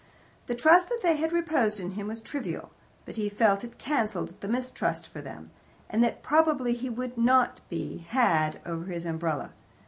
[0.47, 2.71] The trust that they had reposed in him was trivial,
[3.05, 5.51] but he felt that it cancelled his mistrust for them,
[5.91, 9.51] and that probably he would not be "had" over his umbrella.